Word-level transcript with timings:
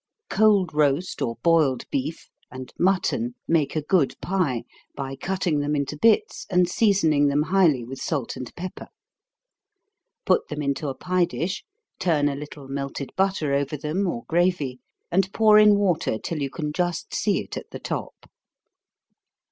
Cold 0.31 0.73
roast, 0.73 1.21
or 1.21 1.35
boiled 1.43 1.87
beef, 1.91 2.27
and 2.49 2.73
mutton, 2.79 3.35
make 3.47 3.75
a 3.75 3.83
good 3.83 4.19
pie, 4.19 4.63
by 4.95 5.15
cutting 5.15 5.59
them 5.59 5.75
into 5.75 5.95
bits, 5.95 6.47
and 6.49 6.67
seasoning 6.67 7.27
them 7.27 7.43
highly 7.43 7.83
with 7.83 7.99
salt 8.01 8.35
and 8.35 8.51
pepper. 8.55 8.87
Put 10.25 10.47
them 10.47 10.59
into 10.63 10.87
a 10.89 10.95
pie 10.95 11.25
dish, 11.25 11.63
turn 11.99 12.27
a 12.29 12.35
little 12.35 12.67
melted 12.67 13.11
butter 13.15 13.53
over 13.53 13.77
them, 13.77 14.07
or 14.07 14.23
gravy, 14.25 14.79
and 15.11 15.31
pour 15.33 15.59
in 15.59 15.75
water 15.77 16.17
till 16.17 16.41
you 16.41 16.49
can 16.49 16.73
just 16.73 17.13
see 17.13 17.39
it 17.39 17.55
at 17.55 17.69
the 17.69 17.77
top. 17.79 18.27